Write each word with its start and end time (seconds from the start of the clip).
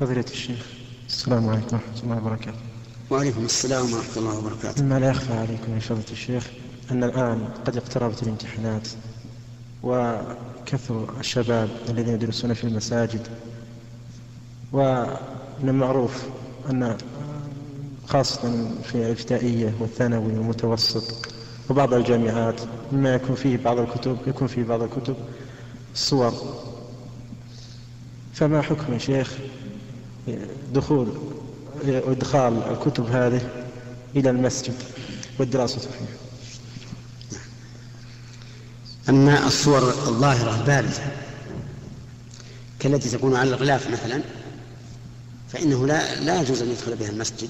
فضيلة 0.00 0.24
الشيخ 0.30 0.66
السلام 1.08 1.48
عليكم 1.48 1.76
ورحمة 1.76 2.02
الله 2.02 2.16
وبركاته. 2.16 2.58
وعليكم 3.10 3.44
السلام 3.44 3.92
ورحمة 3.92 4.16
الله 4.16 4.38
وبركاته. 4.38 4.82
مما 4.82 4.98
لا 4.98 5.10
يخفى 5.10 5.32
عليكم 5.32 5.74
يا 5.74 5.80
فضيلة 5.80 6.04
الشيخ 6.12 6.46
أن 6.90 7.04
الآن 7.04 7.48
قد 7.66 7.76
اقتربت 7.76 8.22
الامتحانات 8.22 8.88
وكثر 9.82 11.14
الشباب 11.20 11.68
الذين 11.88 12.14
يدرسون 12.14 12.54
في 12.54 12.64
المساجد. 12.64 13.26
ومن 14.72 15.68
المعروف 15.68 16.22
أن 16.70 16.96
خاصة 18.06 18.70
في 18.82 18.94
الابتدائية 18.94 19.74
والثانوي 19.80 20.32
والمتوسط 20.38 21.28
وبعض 21.70 21.94
الجامعات 21.94 22.60
مما 22.92 23.14
يكون 23.14 23.36
فيه 23.36 23.56
بعض 23.56 23.78
الكتب 23.78 24.18
يكون 24.26 24.48
فيه 24.48 24.64
بعض 24.64 24.82
الكتب 24.82 25.16
الصور 25.94 26.32
فما 28.34 28.62
حكم 28.62 28.92
يا 28.92 28.98
شيخ 28.98 29.38
دخول 30.74 31.08
وإدخال 31.84 32.62
الكتب 32.70 33.06
هذه 33.06 33.48
إلى 34.16 34.30
المسجد 34.30 34.74
والدراسة 35.38 35.78
فيه 35.78 35.88
أما 39.08 39.46
الصور 39.46 39.78
الظاهرة 39.88 40.60
البارزة 40.60 41.02
كالتي 42.80 43.08
تكون 43.10 43.36
على 43.36 43.50
الغلاف 43.50 43.90
مثلا 43.90 44.22
فإنه 45.48 45.86
لا 45.86 46.20
لا 46.20 46.40
يجوز 46.42 46.62
أن 46.62 46.70
يدخل 46.70 46.96
بها 46.96 47.10
المسجد 47.10 47.48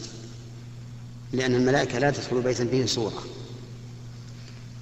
لأن 1.33 1.55
الملائكة 1.55 1.99
لا 1.99 2.11
تدخل 2.11 2.41
بيتا 2.43 2.67
فيه 2.67 2.87
صورة. 2.87 3.23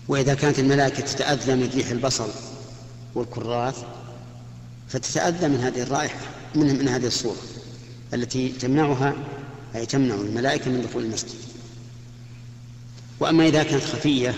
وإذا 0.09 0.35
كانت 0.35 0.59
الملائكة 0.59 1.01
تتأذى 1.01 1.55
من 1.55 1.71
ريح 1.75 1.91
البصل 1.91 2.29
والكراث 3.15 3.77
فتتأذى 4.89 5.49
من 5.49 5.61
هذه 5.61 5.83
الرائحة 5.83 6.21
من, 6.55 6.79
من 6.79 6.89
هذه 6.89 7.07
الصورة. 7.07 7.37
التي 8.15 8.49
تمنعها 8.49 9.15
أي 9.75 9.87
تمنع 9.87 10.15
الملائكة 10.15 10.71
من 10.71 10.83
دخول 10.83 11.05
المسجد. 11.05 11.35
وأما 13.21 13.47
إذا 13.47 13.63
كانت 13.63 13.85
خفية 13.85 14.35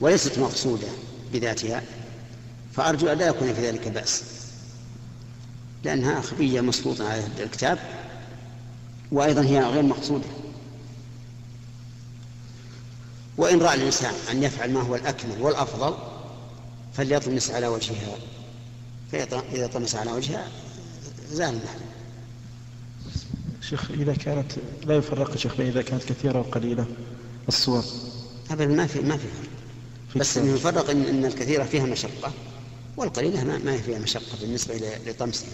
وليست 0.00 0.38
مقصودة 0.38 0.88
بذاتها 1.32 1.82
فأرجو 2.72 3.08
أن 3.08 3.18
لا 3.18 3.26
يكون 3.26 3.54
في 3.54 3.66
ذلك 3.66 3.88
بأس 3.88 4.22
لأنها 5.84 6.20
خفية 6.20 6.60
مسلوطة 6.60 7.08
على 7.08 7.22
الكتاب 7.40 7.78
وأيضا 9.12 9.42
هي 9.42 9.60
غير 9.64 9.82
مقصودة. 9.82 10.26
وإن 13.36 13.58
رأى 13.58 13.74
الإنسان 13.74 14.14
أن 14.30 14.42
يفعل 14.42 14.72
ما 14.72 14.80
هو 14.80 14.94
الأكمل 14.94 15.42
والأفضل 15.42 15.94
فليطمس 16.94 17.50
على 17.50 17.66
وجهها. 17.66 18.16
فإذا 19.12 19.66
طمس 19.66 19.94
على 19.94 20.12
وجهها 20.12 20.48
زال 21.30 21.48
المحل. 21.48 21.78
شيخ 23.68 23.90
إذا 23.90 24.14
كانت 24.14 24.52
لا 24.86 24.96
يفرق 24.96 25.36
شيخ 25.36 25.60
إذا 25.60 25.82
كانت 25.82 26.04
كثيرة 26.04 26.38
وقليلة 26.38 26.86
الصور. 27.48 27.84
أبدا 28.50 28.66
ما 28.66 28.86
في 28.86 29.00
ما 29.00 29.16
في 29.16 29.26
فرق. 29.28 30.20
بس 30.20 30.38
انه 30.38 30.54
يفرق 30.54 30.90
إن, 30.90 31.02
إن 31.02 31.24
الكثيرة 31.24 31.64
فيها 31.64 31.86
مشقة 31.86 32.32
والقليلة 32.96 33.44
ما, 33.44 33.58
ما 33.58 33.76
فيها 33.76 33.98
مشقة 33.98 34.36
بالنسبة 34.40 34.74
لطمسها 35.06 35.48